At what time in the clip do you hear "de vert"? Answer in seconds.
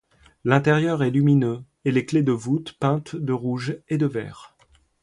3.99-4.55